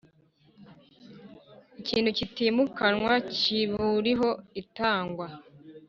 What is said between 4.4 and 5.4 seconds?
itangwa